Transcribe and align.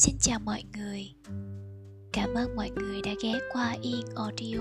Xin 0.00 0.16
chào 0.20 0.38
mọi 0.38 0.64
người. 0.76 1.12
Cảm 2.12 2.34
ơn 2.34 2.56
mọi 2.56 2.70
người 2.70 3.02
đã 3.02 3.10
ghé 3.22 3.32
qua 3.52 3.76
Yên 3.82 4.06
Audio. 4.16 4.60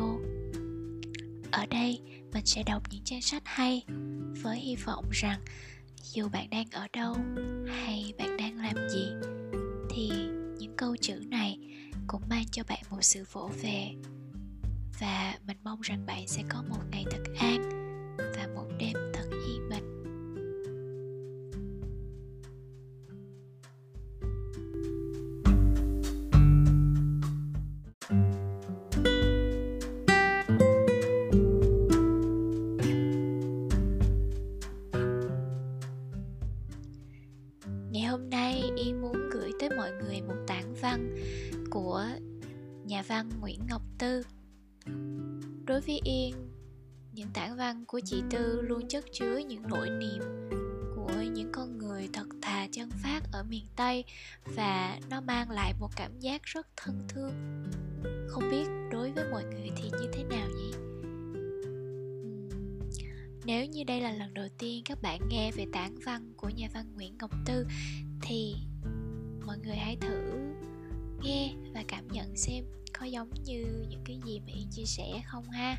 Ở 1.51 1.65
đây, 1.65 1.99
mình 2.33 2.45
sẽ 2.45 2.63
đọc 2.63 2.83
những 2.89 3.01
trang 3.03 3.21
sách 3.21 3.43
hay 3.45 3.85
Với 4.43 4.59
hy 4.59 4.75
vọng 4.75 5.05
rằng 5.11 5.39
dù 6.03 6.29
bạn 6.29 6.49
đang 6.49 6.65
ở 6.71 6.87
đâu 6.93 7.15
hay 7.67 8.13
bạn 8.17 8.37
đang 8.37 8.57
làm 8.57 8.89
gì, 8.89 9.07
Thì 9.89 10.09
những 10.57 10.73
câu 10.77 10.95
chữ 11.01 11.15
này 11.27 11.59
cũng 12.07 12.21
mang 12.29 12.45
cho 12.51 12.63
bạn 12.69 12.83
một 12.89 13.01
sự 13.01 13.23
vỗ 13.31 13.51
về. 13.61 13.89
Và 14.99 15.37
mình 15.47 15.57
mong 15.63 15.81
rằng 15.81 16.05
bạn 16.05 16.27
sẽ 16.27 16.43
có 16.49 16.63
một 16.69 16.81
ngày 16.91 17.05
thật 17.11 17.23
an 17.39 17.69
Và 18.17 18.47
một 18.55 18.67
đêm 18.79 19.08
Ngày 37.91 38.03
hôm 38.03 38.29
nay 38.29 38.63
Yên 38.75 39.01
muốn 39.01 39.29
gửi 39.31 39.51
tới 39.59 39.69
mọi 39.77 39.91
người 39.91 40.21
một 40.21 40.35
tản 40.47 40.73
văn 40.81 41.15
của 41.69 42.05
nhà 42.85 43.03
văn 43.07 43.29
Nguyễn 43.41 43.59
Ngọc 43.69 43.81
Tư. 43.97 44.23
Đối 45.65 45.81
với 45.81 46.01
Yên, 46.03 46.35
những 47.13 47.29
tản 47.33 47.57
văn 47.57 47.85
của 47.85 47.99
chị 48.05 48.23
Tư 48.29 48.61
luôn 48.61 48.87
chất 48.87 49.05
chứa 49.11 49.37
những 49.37 49.63
nỗi 49.67 49.89
niềm 49.89 50.21
của 50.95 51.21
những 51.33 51.51
con 51.51 51.77
người 51.77 52.09
thật 52.13 52.27
thà 52.41 52.67
chân 52.71 52.89
phát 52.89 53.21
ở 53.31 53.43
miền 53.43 53.65
Tây 53.75 54.03
và 54.55 54.99
nó 55.09 55.21
mang 55.21 55.51
lại 55.51 55.73
một 55.79 55.89
cảm 55.95 56.19
giác 56.19 56.43
rất 56.43 56.67
thân 56.77 57.07
thương. 57.07 57.33
Không 58.27 58.43
biết 58.51 58.67
đối 58.91 59.11
với 59.11 59.25
mọi 59.31 59.43
người 59.43 59.69
thì 59.77 59.91
như 59.91 60.11
thế 60.13 60.23
nào 60.23 60.47
nhỉ? 60.55 60.88
Nếu 63.49 63.65
như 63.65 63.83
đây 63.83 64.01
là 64.01 64.11
lần 64.11 64.33
đầu 64.33 64.47
tiên 64.57 64.81
các 64.85 65.01
bạn 65.01 65.19
nghe 65.29 65.51
về 65.51 65.65
tản 65.73 65.95
văn 66.05 66.33
của 66.37 66.49
nhà 66.49 66.67
văn 66.73 66.85
Nguyễn 66.95 67.17
Ngọc 67.17 67.31
Tư, 67.45 67.65
thì 68.21 68.55
mọi 69.45 69.57
người 69.57 69.75
hãy 69.75 69.97
thử 70.01 70.31
nghe 71.23 71.53
và 71.73 71.83
cảm 71.87 72.07
nhận 72.07 72.35
xem 72.35 72.63
có 72.99 73.05
giống 73.05 73.29
như 73.45 73.85
những 73.89 74.01
cái 74.05 74.19
gì 74.25 74.39
mà 74.39 74.51
Yên 74.55 74.67
chia 74.71 74.85
sẻ 74.85 75.21
không 75.25 75.43
ha. 75.49 75.77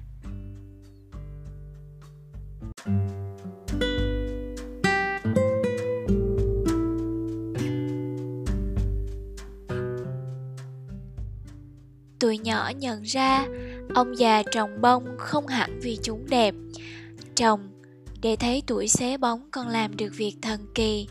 Tuổi 12.18 12.38
nhỏ 12.38 12.72
nhận 12.76 13.02
ra, 13.02 13.46
ông 13.94 14.18
già 14.18 14.42
trồng 14.52 14.80
bông 14.80 15.04
không 15.18 15.46
hẳn 15.46 15.80
vì 15.82 15.98
chúng 16.02 16.26
đẹp 16.30 16.54
trồng 17.34 17.60
để 18.22 18.36
thấy 18.36 18.62
tuổi 18.66 18.88
xế 18.88 19.16
bóng 19.16 19.48
còn 19.50 19.68
làm 19.68 19.96
được 19.96 20.12
việc 20.16 20.36
thần 20.42 20.60
kỳ, 20.74 21.08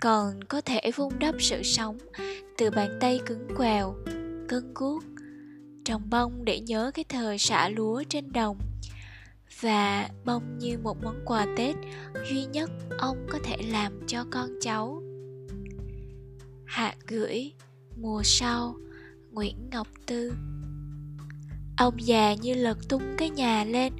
còn 0.00 0.44
có 0.44 0.60
thể 0.60 0.90
vun 0.96 1.12
đắp 1.18 1.34
sự 1.38 1.62
sống 1.62 1.98
từ 2.58 2.70
bàn 2.70 2.98
tay 3.00 3.20
cứng 3.26 3.48
quèo 3.56 3.94
cân 4.48 4.74
guốc 4.74 5.04
trồng 5.84 6.10
bông 6.10 6.44
để 6.44 6.60
nhớ 6.60 6.90
cái 6.94 7.04
thời 7.08 7.38
xả 7.38 7.68
lúa 7.68 8.02
trên 8.08 8.32
đồng 8.32 8.58
và 9.60 10.08
bông 10.24 10.58
như 10.58 10.78
một 10.78 11.02
món 11.02 11.22
quà 11.24 11.46
tết 11.56 11.76
duy 12.30 12.44
nhất 12.44 12.70
ông 12.98 13.26
có 13.30 13.38
thể 13.44 13.56
làm 13.70 13.92
cho 14.06 14.24
con 14.30 14.48
cháu. 14.60 15.02
Hạ 16.64 16.94
gửi, 17.06 17.52
mùa 17.96 18.22
sau, 18.24 18.76
nguyễn 19.30 19.56
ngọc 19.70 19.88
tư 20.06 20.32
ông 21.82 22.06
già 22.06 22.34
như 22.34 22.54
lật 22.54 22.78
tung 22.88 23.02
cái 23.18 23.30
nhà 23.30 23.64
lên. 23.64 23.92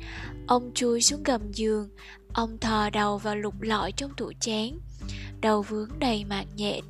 Ông 0.46 0.70
chui 0.74 1.00
xuống 1.00 1.22
gầm 1.22 1.52
giường. 1.52 1.88
Ông 2.32 2.58
thò 2.58 2.90
đầu 2.90 3.18
vào 3.18 3.36
lục 3.36 3.60
lọi 3.60 3.92
trong 3.92 4.14
tủ 4.16 4.32
chén. 4.40 4.78
Đầu 5.40 5.62
vướng 5.62 5.88
đầy 5.98 6.24
mạc 6.24 6.44
nhện. 6.56 6.84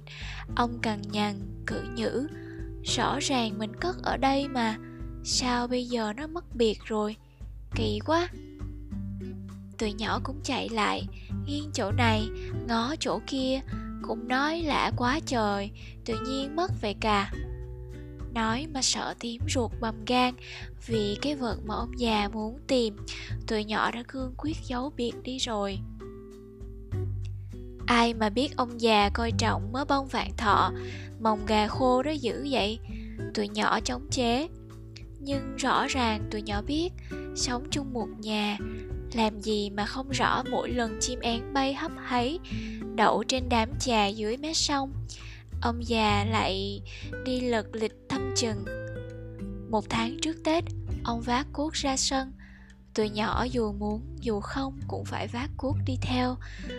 Ông 0.56 0.78
cằn 0.82 1.02
nhằn, 1.12 1.34
cử 1.66 1.80
nhữ. 1.94 2.26
Rõ 2.84 3.18
ràng 3.20 3.58
mình 3.58 3.76
cất 3.76 4.02
ở 4.02 4.16
đây 4.16 4.48
mà. 4.48 4.76
Sao 5.24 5.66
bây 5.66 5.86
giờ 5.86 6.12
nó 6.16 6.26
mất 6.26 6.56
biệt 6.56 6.78
rồi? 6.84 7.16
Kỳ 7.74 7.98
quá. 8.06 8.28
Tụi 9.78 9.92
nhỏ 9.92 10.20
cũng 10.24 10.40
chạy 10.44 10.68
lại. 10.68 11.06
Nghiêng 11.46 11.70
chỗ 11.74 11.90
này, 11.90 12.28
ngó 12.68 12.94
chỗ 13.00 13.20
kia. 13.26 13.60
Cũng 14.02 14.28
nói 14.28 14.62
lạ 14.62 14.92
quá 14.96 15.20
trời. 15.26 15.70
Tự 16.04 16.14
nhiên 16.26 16.56
mất 16.56 16.70
về 16.80 16.94
cả 17.00 17.32
nói 18.34 18.66
mà 18.74 18.82
sợ 18.82 19.14
tím 19.20 19.42
ruột 19.48 19.70
bầm 19.80 20.04
gan 20.04 20.34
vì 20.86 21.18
cái 21.22 21.34
vật 21.34 21.56
mà 21.64 21.74
ông 21.74 21.98
già 21.98 22.28
muốn 22.32 22.58
tìm. 22.66 22.96
Tụi 23.46 23.64
nhỏ 23.64 23.90
đã 23.90 24.02
cương 24.08 24.34
quyết 24.38 24.56
giấu 24.66 24.92
biệt 24.96 25.12
đi 25.22 25.38
rồi. 25.38 25.78
Ai 27.86 28.14
mà 28.14 28.28
biết 28.28 28.56
ông 28.56 28.80
già 28.80 29.08
coi 29.08 29.32
trọng 29.38 29.72
mớ 29.72 29.84
bông 29.84 30.08
vạn 30.08 30.30
thọ, 30.36 30.72
mồng 31.20 31.46
gà 31.46 31.66
khô 31.66 32.02
đó 32.02 32.10
dữ 32.10 32.46
vậy? 32.50 32.78
Tụi 33.34 33.48
nhỏ 33.48 33.80
chống 33.80 34.06
chế. 34.10 34.48
Nhưng 35.18 35.56
rõ 35.56 35.86
ràng 35.86 36.28
tụi 36.30 36.42
nhỏ 36.42 36.62
biết, 36.62 36.92
sống 37.36 37.66
chung 37.70 37.92
một 37.92 38.08
nhà, 38.18 38.58
làm 39.12 39.40
gì 39.40 39.70
mà 39.70 39.86
không 39.86 40.10
rõ 40.10 40.42
mỗi 40.50 40.70
lần 40.70 40.96
chim 41.00 41.20
én 41.20 41.52
bay 41.52 41.74
hấp 41.74 41.92
háy, 42.04 42.38
đậu 42.94 43.24
trên 43.28 43.48
đám 43.48 43.68
trà 43.80 44.06
dưới 44.06 44.36
mé 44.36 44.52
sông 44.52 44.92
ông 45.62 45.86
già 45.86 46.24
lại 46.24 46.82
đi 47.24 47.40
lật 47.40 47.66
lịch 47.72 47.94
thăm 48.08 48.32
chừng. 48.36 48.64
Một 49.70 49.84
tháng 49.90 50.16
trước 50.22 50.36
tết, 50.44 50.64
ông 51.04 51.20
vác 51.20 51.46
cuốc 51.52 51.72
ra 51.72 51.96
sân. 51.96 52.32
Tụi 52.94 53.10
nhỏ 53.10 53.46
dù 53.50 53.72
muốn, 53.72 54.16
dù 54.20 54.40
không 54.40 54.80
cũng 54.88 55.04
phải 55.04 55.28
vác 55.28 55.50
cuốc 55.56 55.76
đi 55.86 55.96
theo 56.02 56.36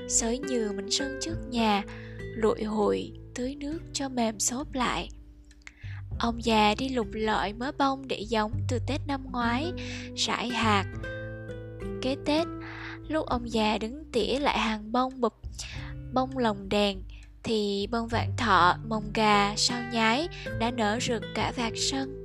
xới 0.09 0.39
nhừ 0.39 0.71
mình 0.75 0.91
sân 0.91 1.19
trước 1.21 1.35
nhà, 1.49 1.83
lụi 2.35 2.63
hụi, 2.63 3.13
tưới 3.35 3.55
nước 3.55 3.79
cho 3.93 4.09
mềm 4.09 4.39
xốp 4.39 4.73
lại. 4.73 5.09
Ông 6.19 6.45
già 6.45 6.75
đi 6.77 6.89
lục 6.89 7.07
lọi 7.13 7.53
mớ 7.53 7.71
bông 7.77 8.07
để 8.07 8.19
giống 8.19 8.51
từ 8.69 8.79
tết 8.87 9.01
năm 9.07 9.25
ngoái, 9.31 9.71
rải 10.15 10.49
hạt. 10.49 10.85
Kế 12.01 12.15
tết, 12.25 12.47
lúc 13.07 13.25
ông 13.25 13.51
già 13.51 13.77
đứng 13.77 14.03
tỉa 14.11 14.39
lại 14.39 14.59
hàng 14.59 14.91
bông 14.91 15.21
bụp, 15.21 15.33
bông 16.13 16.37
lồng 16.37 16.69
đèn 16.69 17.03
thì 17.43 17.87
bông 17.91 18.07
vạn 18.07 18.33
thọ 18.37 18.75
mồng 18.87 19.13
gà, 19.13 19.55
sao 19.55 19.81
nhái 19.91 20.27
đã 20.59 20.71
nở 20.71 20.99
rực 21.01 21.23
cả 21.35 21.53
vạt 21.55 21.73
sân. 21.75 22.23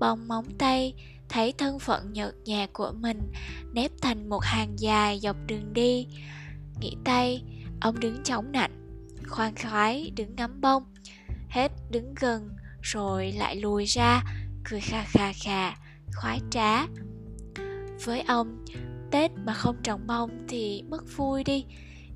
Bông 0.00 0.28
móng 0.28 0.46
tay 0.58 0.94
thấy 1.28 1.52
thân 1.58 1.78
phận 1.78 2.12
nhợt 2.12 2.34
nhạt 2.44 2.70
của 2.72 2.92
mình 3.00 3.32
nếp 3.72 3.90
thành 4.00 4.28
một 4.28 4.44
hàng 4.44 4.78
dài 4.78 5.18
dọc 5.20 5.36
đường 5.46 5.72
đi. 5.72 6.06
Nghĩ 6.80 6.96
tay, 7.04 7.42
ông 7.80 8.00
đứng 8.00 8.22
chống 8.22 8.52
nạnh, 8.52 9.04
khoan 9.28 9.54
khoái 9.54 10.10
đứng 10.16 10.36
ngắm 10.36 10.60
bông, 10.60 10.84
hết 11.48 11.72
đứng 11.90 12.14
gần 12.20 12.50
rồi 12.82 13.32
lại 13.32 13.56
lùi 13.56 13.84
ra, 13.84 14.22
cười 14.64 14.80
kha 14.80 15.04
kha 15.04 15.32
kha 15.44 15.74
khoái 16.16 16.40
trá. 16.50 16.86
Với 18.04 18.20
ông, 18.20 18.64
tết 19.10 19.30
mà 19.44 19.54
không 19.54 19.76
trồng 19.82 20.06
bông 20.06 20.30
thì 20.48 20.82
mất 20.88 21.16
vui 21.16 21.44
đi 21.44 21.64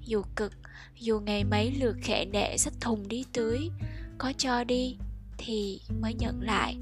dù 0.04 0.22
cực, 0.36 0.52
dù 0.98 1.20
ngày 1.20 1.44
mấy 1.44 1.72
lượt 1.72 1.96
khệ 2.02 2.24
nệ 2.24 2.56
xách 2.56 2.74
thùng 2.80 3.08
đi 3.08 3.24
tưới, 3.32 3.70
có 4.18 4.32
cho 4.38 4.64
đi 4.64 4.96
thì 5.38 5.80
mới 6.00 6.14
nhận 6.14 6.40
lại. 6.42 6.76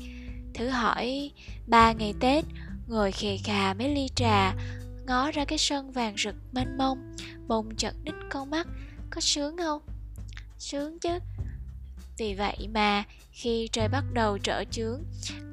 Thử 0.54 0.68
hỏi 0.68 1.30
ba 1.66 1.92
ngày 1.92 2.14
tết, 2.20 2.44
ngồi 2.86 3.12
khề 3.12 3.36
khà 3.44 3.74
mấy 3.74 3.94
ly 3.94 4.08
trà, 4.14 4.54
ngó 5.06 5.30
ra 5.30 5.44
cái 5.44 5.58
sân 5.58 5.92
vàng 5.92 6.14
rực 6.16 6.34
mênh 6.52 6.78
mông 6.78 7.14
bông 7.48 7.76
chật 7.76 7.94
đích 8.04 8.14
con 8.30 8.50
mắt, 8.50 8.66
có 9.10 9.20
sướng 9.20 9.56
không? 9.56 9.82
Sướng 10.58 10.98
chứ. 10.98 11.18
Vì 12.18 12.34
vậy 12.34 12.68
mà 12.74 13.04
khi 13.32 13.68
trời 13.72 13.88
bắt 13.88 14.04
đầu 14.12 14.38
trở 14.38 14.64
chướng 14.70 15.02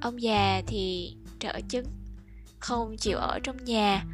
ông 0.02 0.22
già 0.22 0.62
thì 0.68 1.14
trở 1.40 1.60
chứng 1.70 1.86
không 2.60 2.98
chịu 2.98 3.18
ở 3.18 3.40
trong 3.44 3.66
nhà 3.66 4.06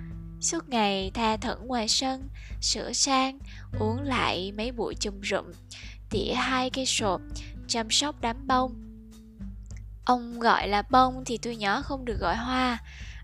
suốt 0.44 0.70
ngày 0.70 1.12
tha 1.14 1.38
thẩn 1.38 1.68
ngoài 1.68 1.88
sân 1.88 2.30
sửa 2.62 2.94
sang 2.94 3.40
uống 3.80 4.02
lại 4.02 4.52
mấy 4.52 4.72
bụi 4.72 4.96
chùm 4.96 5.22
rụm 5.22 5.46
tỉa 6.10 6.34
hai 6.34 6.70
cây 6.70 6.86
sộp, 6.86 7.22
chăm 7.68 7.92
sóc 7.92 8.16
đám 8.22 8.48
bông. 8.48 8.74
Ông 10.06 10.40
gọi 10.40 10.68
là 10.68 10.82
bông 10.90 11.24
thì 11.26 11.38
tôi 11.38 11.56
nhỏ 11.56 11.82
không 11.82 12.06
được 12.06 12.20
gọi 12.20 12.36
hoa. 12.36 12.78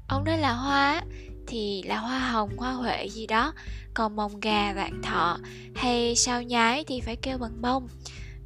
Ông 0.08 0.24
nói 0.24 0.38
là 0.38 0.54
hoa 0.54 1.02
thì 1.48 1.84
là 1.84 1.98
hoa 1.98 2.20
hồng 2.20 2.58
hoa 2.58 2.72
huệ 2.72 3.06
gì 3.06 3.28
đó. 3.28 3.54
Còn 3.94 4.16
mồng 4.16 4.40
gà 4.40 4.74
vạn 4.74 5.02
thọ 5.02 5.38
hay 5.76 6.16
sao 6.16 6.44
nhái 6.44 6.84
thì 6.88 7.02
phải 7.02 7.16
kêu 7.16 7.38
bằng 7.38 7.62
bông. 7.62 7.88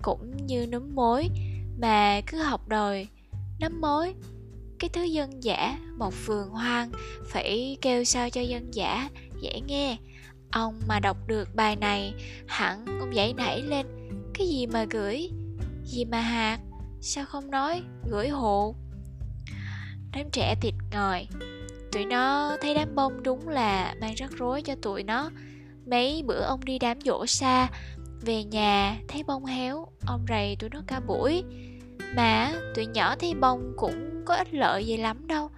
Cũng 0.01 0.45
như 0.45 0.67
núm 0.67 0.95
mối 0.95 1.29
mà 1.81 2.21
cứ 2.27 2.37
học 2.37 2.67
đòi 2.67 3.07
nấm 3.59 3.81
mối 3.81 4.13
cái 4.83 4.89
thứ 4.89 5.03
dân 5.03 5.43
giả 5.43 5.79
một 5.97 6.13
vườn 6.25 6.49
hoang, 6.49 6.91
phải 7.25 7.77
kêu 7.81 8.03
sao 8.03 8.29
cho 8.29 8.41
dân 8.41 8.73
giả 8.73 9.09
dễ 9.41 9.61
nghe. 9.67 9.97
Ông 10.51 10.81
mà 10.87 10.99
đọc 10.99 11.17
được 11.27 11.55
bài 11.55 11.75
này, 11.75 12.13
hẳn 12.47 12.85
ông 12.99 13.15
dậy 13.15 13.33
nảy 13.33 13.61
lên. 13.61 13.85
Cái 14.33 14.47
gì 14.47 14.67
mà 14.67 14.85
gửi? 14.89 15.29
Gì 15.83 16.05
mà 16.05 16.19
hạt? 16.19 16.59
Sao 17.01 17.25
không 17.25 17.51
nói? 17.51 17.81
Gửi 18.09 18.29
hộ. 18.29 18.75
Đám 20.11 20.29
trẻ 20.31 20.55
thịt 20.61 20.73
ngồi 20.93 21.27
Tụi 21.91 22.05
nó 22.05 22.57
thấy 22.61 22.73
đám 22.73 22.95
bông 22.95 23.23
đúng 23.23 23.49
là 23.49 23.95
mang 24.01 24.13
rắc 24.15 24.31
rối 24.37 24.61
cho 24.61 24.75
tụi 24.75 25.03
nó. 25.03 25.31
Mấy 25.85 26.23
bữa 26.25 26.41
ông 26.41 26.65
đi 26.65 26.79
đám 26.79 27.01
dỗ 27.01 27.25
xa, 27.25 27.69
Về 28.21 28.43
nhà 28.43 28.97
thấy 29.07 29.23
bông 29.23 29.45
héo, 29.45 29.87
Ông 30.05 30.25
rầy 30.29 30.55
tụi 30.55 30.69
nó 30.69 30.81
cả 30.87 30.99
buổi. 30.99 31.43
Mà 32.15 32.51
tụi 32.75 32.85
nhỏ 32.85 33.15
thấy 33.15 33.33
bông 33.33 33.73
cũng 33.77 34.23
có 34.25 34.35
ích 34.35 34.53
lợi 34.53 34.85
gì 34.85 34.97
lắm 34.97 35.27
đâu. 35.27 35.49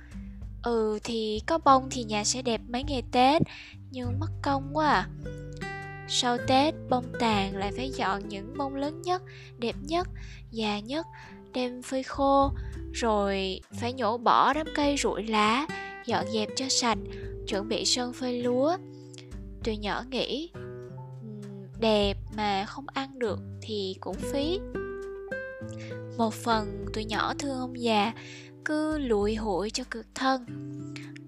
Ừ 0.63 0.99
thì 1.03 1.41
có 1.45 1.57
bông 1.57 1.87
thì 1.91 2.03
nhà 2.03 2.23
sẽ 2.23 2.41
đẹp 2.41 2.61
mấy 2.67 2.83
ngày 2.83 3.03
Tết 3.11 3.41
Nhưng 3.91 4.19
mất 4.19 4.29
công 4.41 4.69
quá 4.73 4.87
à. 4.87 5.09
Sau 6.07 6.37
Tết 6.47 6.75
bông 6.89 7.05
tàn 7.19 7.55
lại 7.55 7.71
phải 7.77 7.89
dọn 7.89 8.27
những 8.27 8.57
bông 8.57 8.75
lớn 8.75 9.01
nhất, 9.01 9.21
đẹp 9.57 9.75
nhất, 9.81 10.07
già 10.51 10.79
nhất 10.79 11.05
Đem 11.53 11.81
phơi 11.81 12.03
khô 12.03 12.51
Rồi 12.93 13.61
phải 13.79 13.93
nhổ 13.93 14.17
bỏ 14.17 14.53
đám 14.53 14.67
cây 14.75 14.95
rụi 14.97 15.23
lá 15.23 15.67
Dọn 16.05 16.25
dẹp 16.33 16.49
cho 16.55 16.65
sạch 16.69 16.97
Chuẩn 17.47 17.67
bị 17.67 17.85
sân 17.85 18.13
phơi 18.13 18.41
lúa. 18.41 18.77
Tụi 19.63 19.77
nhỏ 19.77 20.03
nghĩ 20.09 20.51
Đẹp 21.79 22.17
mà 22.37 22.65
không 22.65 22.85
ăn 22.93 23.19
được 23.19 23.39
thì 23.61 23.95
cũng 23.99 24.15
phí. 24.15 24.59
Một 26.17 26.33
phần 26.33 26.85
tụi 26.93 27.05
nhỏ 27.05 27.33
thương 27.39 27.59
ông 27.59 27.81
già, 27.81 28.11
cứ 28.65 28.97
lụi 28.97 29.35
hụi 29.35 29.69
cho 29.69 29.83
cực 29.91 30.05
thân. 30.15 30.45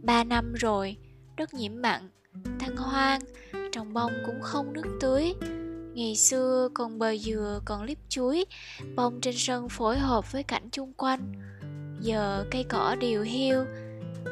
Ba 0.01 0.24
năm 0.24 0.54
rồi, 0.54 0.98
đất 1.38 1.54
nhiễm 1.54 1.81
mặn, 1.81 2.10
thăng 2.60 2.78
hoang, 2.78 3.22
trồng 3.72 3.94
bông 3.94 4.12
cũng 4.25 4.42
không 4.42 4.74
nước 4.74 4.98
tưới. 5.01 5.34
Ngày 5.94 6.16
xưa 6.16 6.69
còn 6.74 7.00
bờ 7.00 7.18
dừa, 7.18 7.62
còn 7.66 7.84
liếp 7.84 7.98
chuối, 8.10 8.45
bông 8.95 9.22
trên 9.22 9.34
sân 9.38 9.69
phối 9.69 9.98
hợp 10.00 10.31
với 10.31 10.44
cảnh 10.44 10.69
chung 10.72 10.94
quanh. 10.94 11.33
Giờ 12.01 12.45
cây 12.51 12.63
cỏ 12.63 12.95
điều 13.00 13.22
hiu, 13.24 13.66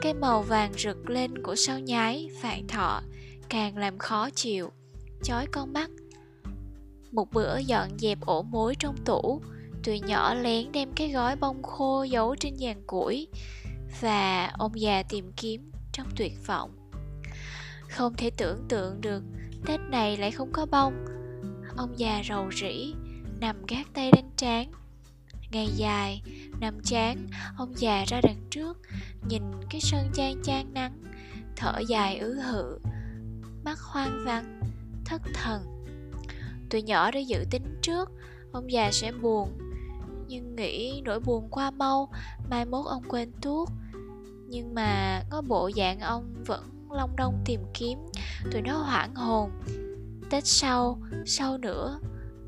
cái 0.01 0.13
màu 0.13 0.41
vàng 0.41 0.73
rực 0.77 1.09
lên 1.09 1.43
của 1.43 1.55
sao 1.55 1.79
nhái 1.79 2.29
phạn 2.41 2.67
thọ 2.67 3.01
càng 3.49 3.77
làm 3.77 3.97
khó 3.97 4.29
chịu, 4.29 4.71
chói 5.23 5.47
con 5.51 5.73
mắt. 5.73 5.89
Một 7.11 7.31
bữa 7.31 7.57
dọn 7.57 7.89
dẹp 7.99 8.21
ổ 8.21 8.41
mối 8.41 8.75
trong 8.79 8.95
tủ 9.05 9.41
tụi 9.85 9.99
nhỏ 9.99 10.33
lén 10.33 10.71
đem 10.71 10.93
cái 10.95 11.11
gói 11.11 11.35
bông 11.35 11.63
khô 11.63 12.03
giấu 12.03 12.35
trên 12.35 12.55
giàn 12.55 12.81
củi 12.87 13.27
và 14.01 14.47
ông 14.47 14.79
già 14.79 15.03
tìm 15.03 15.31
kiếm 15.37 15.71
trong 15.91 16.07
tuyệt 16.15 16.33
vọng. 16.47 16.71
Không 17.89 18.13
thể 18.17 18.29
tưởng 18.29 18.65
tượng 18.69 19.01
được, 19.01 19.23
tết 19.65 19.79
này 19.89 20.17
lại 20.17 20.31
không 20.31 20.51
có 20.51 20.65
bông. 20.65 21.05
Ông 21.77 21.99
già 21.99 22.21
rầu 22.29 22.51
rĩ, 22.51 22.93
nằm 23.39 23.65
gác 23.65 23.93
tay 23.93 24.11
lên 24.15 24.25
trán. 24.37 24.71
Ngày 25.51 25.67
dài, 25.75 26.21
nằm 26.59 26.79
chán, 26.83 27.27
ông 27.57 27.73
già 27.77 28.05
ra 28.07 28.21
đằng 28.23 28.47
trước, 28.49 28.77
nhìn 29.29 29.43
cái 29.69 29.81
sân 29.81 30.09
chan 30.13 30.33
chan 30.43 30.73
nắng, 30.73 31.03
thở 31.55 31.79
dài 31.87 32.17
ứ 32.17 32.33
hự, 32.33 32.79
mắt 33.65 33.79
hoang 33.79 34.23
vắng, 34.25 34.61
thất 35.05 35.21
thần. 35.33 35.85
Tụi 36.69 36.81
nhỏ 36.81 37.11
đã 37.11 37.19
dự 37.19 37.45
tính 37.51 37.79
trước, 37.81 38.11
ông 38.51 38.71
già 38.71 38.91
sẽ 38.91 39.11
buồn 39.11 39.64
nhưng 40.27 40.55
nghĩ 40.55 41.01
nỗi 41.05 41.19
buồn 41.19 41.47
qua 41.51 41.71
mau, 41.71 42.09
mai 42.49 42.65
mốt 42.65 42.85
ông 42.85 43.03
quên 43.09 43.31
tuốt 43.41 43.69
nhưng 44.47 44.75
mà 44.75 45.21
có 45.29 45.41
bộ 45.41 45.71
dạng 45.75 45.99
ông 45.99 46.33
vẫn 46.45 46.63
long 46.91 47.15
đong 47.15 47.41
tìm 47.45 47.59
kiếm, 47.73 47.99
tụi 48.51 48.61
nó 48.61 48.77
hoảng 48.77 49.15
hồn. 49.15 49.51
Tết 50.29 50.45
sau 50.45 50.99
sau 51.25 51.57
nữa, 51.57 51.99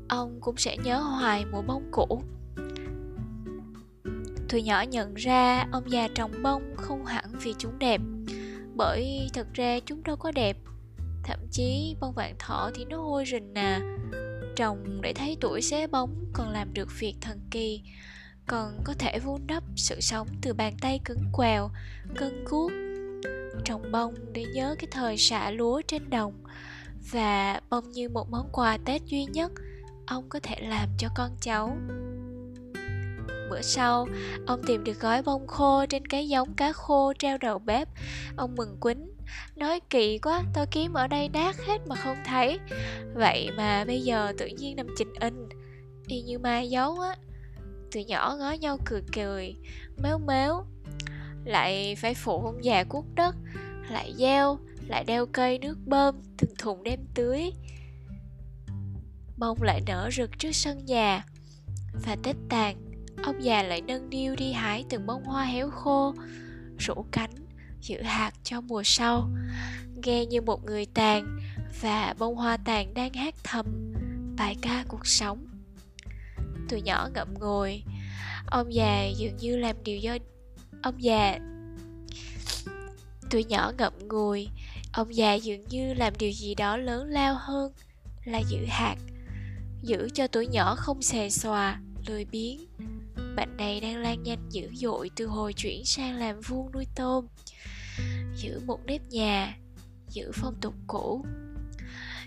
ông 0.08 0.40
cũng 0.40 0.56
sẽ 0.56 0.76
nhớ 0.76 1.00
hoài 1.00 1.44
mùa 1.44 1.62
bông 1.62 1.88
cũ. 1.90 2.22
Tụi 4.48 4.62
nhỏ 4.62 4.82
nhận 4.82 5.14
ra 5.14 5.66
ông 5.72 5.90
già 5.90 6.08
trồng 6.14 6.42
bông 6.42 6.62
không 6.76 7.04
hẳn 7.04 7.24
vì 7.42 7.54
chúng 7.58 7.78
đẹp, 7.78 8.00
bởi 8.74 9.28
thật 9.34 9.46
ra 9.54 9.78
chúng 9.86 10.02
đâu 10.02 10.16
có 10.16 10.32
đẹp. 10.32 10.56
Thậm 11.24 11.38
chí 11.50 11.96
bông 12.00 12.14
vạn 12.14 12.34
thọ 12.38 12.70
thì 12.74 12.84
nó 12.84 12.96
hôi 12.96 13.24
rình 13.26 13.54
à 13.54 13.80
trồng 14.58 15.00
để 15.02 15.12
thấy 15.12 15.36
tuổi 15.40 15.62
xế 15.62 15.86
bóng 15.86 16.24
còn 16.32 16.50
làm 16.50 16.74
được 16.74 16.88
việc 16.98 17.14
thần 17.20 17.40
kỳ, 17.50 17.82
còn 18.46 18.80
có 18.84 18.94
thể 18.98 19.18
vun 19.18 19.46
đắp 19.46 19.62
sự 19.76 20.00
sống 20.00 20.28
từ 20.42 20.54
bàn 20.54 20.76
tay 20.80 21.00
cứng 21.04 21.24
quèo, 21.32 21.70
cân 22.16 22.44
cuốc, 22.50 22.72
trồng 23.64 23.92
bông 23.92 24.14
để 24.32 24.44
nhớ 24.54 24.74
cái 24.78 24.88
thời 24.90 25.16
xạ 25.16 25.50
lúa 25.50 25.82
trên 25.88 26.10
đồng. 26.10 26.32
Và 27.10 27.60
bông 27.70 27.90
như 27.90 28.08
một 28.08 28.30
món 28.30 28.48
quà 28.52 28.78
tết 28.84 29.02
duy 29.06 29.24
nhất 29.24 29.52
ông 30.06 30.28
có 30.28 30.40
thể 30.42 30.56
làm 30.60 30.88
cho 30.98 31.08
con 31.14 31.30
cháu. 31.40 31.76
Bữa 33.50 33.62
sau, 33.62 34.08
ông 34.46 34.62
tìm 34.66 34.84
được 34.84 35.00
gói 35.00 35.22
bông 35.22 35.46
khô 35.46 35.86
trên 35.86 36.06
cái 36.06 36.28
giống 36.28 36.54
cá 36.54 36.72
khô 36.72 37.12
treo 37.18 37.38
đầu 37.38 37.58
bếp. 37.58 37.88
Ông 38.36 38.54
mừng 38.56 38.76
quýnh 38.80 39.17
nói 39.56 39.80
kỳ 39.90 40.18
quá 40.18 40.42
tao 40.54 40.66
kiếm 40.70 40.92
ở 40.92 41.06
đây 41.06 41.28
nát 41.28 41.56
hết 41.66 41.78
mà 41.86 41.96
không 41.96 42.16
thấy. 42.24 42.58
Vậy 43.14 43.50
mà 43.56 43.84
bây 43.84 44.00
giờ 44.00 44.32
tự 44.38 44.46
nhiên 44.46 44.76
nằm 44.76 44.86
trình 44.98 45.12
in, 45.20 45.48
y 46.06 46.22
như 46.22 46.38
mai 46.38 46.70
giấu 46.70 47.00
á. 47.00 47.16
Tụi 47.92 48.04
nhỏ 48.04 48.36
ngó 48.38 48.52
nhau 48.52 48.78
cười 48.84 49.02
cười, 49.12 49.54
méo 50.02 50.18
méo. 50.18 50.64
Lại 51.44 51.96
phải 51.96 52.14
phụ 52.14 52.44
ông 52.44 52.64
già 52.64 52.84
cuốc 52.84 53.04
đất, 53.14 53.36
lại 53.90 54.14
gieo, 54.16 54.58
lại 54.88 55.04
đeo 55.04 55.26
cây 55.26 55.58
nước 55.58 55.78
bơm 55.86 56.14
từng 56.38 56.54
thùng 56.58 56.82
đem 56.82 57.00
tưới. 57.14 57.52
Bông 59.36 59.62
lại 59.62 59.82
nở 59.86 60.10
rực 60.12 60.38
trước 60.38 60.52
sân 60.52 60.84
nhà. 60.84 61.24
Và 62.04 62.16
tết 62.22 62.36
tàn, 62.48 62.76
ông 63.22 63.44
già 63.44 63.62
lại 63.62 63.80
nâng 63.80 64.10
niu 64.10 64.36
đi 64.36 64.52
hái 64.52 64.84
từng 64.90 65.06
bông 65.06 65.24
hoa 65.24 65.44
héo 65.44 65.70
khô, 65.70 66.14
rủ 66.78 67.04
cánh 67.12 67.47
giữ 67.80 68.02
hạt 68.02 68.32
cho 68.44 68.60
mùa 68.60 68.82
sau. 68.84 69.30
Nghe 70.04 70.26
như 70.26 70.40
một 70.40 70.64
người 70.64 70.86
tàn 70.86 71.38
và 71.80 72.14
bông 72.18 72.34
hoa 72.34 72.56
tàn 72.56 72.94
đang 72.94 73.12
hát 73.12 73.34
thầm 73.44 73.66
bài 74.36 74.56
ca 74.62 74.84
cuộc 74.88 75.06
sống. 75.06 75.46
Tụi 76.68 76.82
nhỏ 76.82 77.08
ngậm 77.14 77.34
ngùi. 77.34 77.82
Ông 78.46 78.74
già 78.74 79.06
dường 79.16 79.36
như 79.36 79.56
làm 79.56 79.76
điều 79.84 79.96
do, 79.96 80.16
ông 80.82 81.02
già. 81.02 81.38
Tụi 83.30 83.44
nhỏ 83.44 83.72
ngậm 83.78 83.92
ngùi. 84.08 84.48
Ông 84.92 85.14
già 85.14 85.34
dường 85.34 85.68
như 85.68 85.94
làm 85.94 86.12
điều 86.18 86.32
gì 86.32 86.54
đó 86.54 86.76
lớn 86.76 87.08
lao 87.08 87.36
hơn 87.40 87.72
là 88.24 88.38
giữ 88.38 88.64
hạt, 88.68 88.96
giữ 89.82 90.08
cho 90.14 90.26
tuổi 90.26 90.46
nhỏ 90.46 90.74
không 90.74 91.02
xề 91.02 91.30
xòa, 91.30 91.80
lười 92.06 92.24
biếng 92.24 92.66
bệnh 93.38 93.56
này 93.56 93.80
đang 93.80 93.96
lan 93.96 94.22
nhanh 94.22 94.48
dữ 94.50 94.68
dội 94.74 95.10
từ 95.16 95.26
hồi 95.26 95.52
chuyển 95.52 95.84
sang 95.84 96.14
làm 96.14 96.40
vuông 96.40 96.72
nuôi 96.72 96.86
tôm. 96.94 97.26
Giữ 98.34 98.60
một 98.66 98.80
nếp 98.86 99.00
nhà, 99.08 99.56
giữ 100.08 100.32
phong 100.34 100.54
tục 100.60 100.74
cũ, 100.86 101.24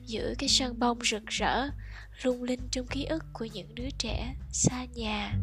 giữ 0.05 0.35
cái 0.37 0.49
sân 0.49 0.79
bông 0.79 0.99
rực 1.03 1.25
rỡ, 1.25 1.69
lung 2.23 2.43
linh 2.43 2.59
trong 2.71 2.87
ký 2.87 3.05
ức 3.05 3.23
của 3.33 3.45
những 3.45 3.75
đứa 3.75 3.89
trẻ 3.97 4.35
xa 4.51 4.85
nhà. 4.95 5.33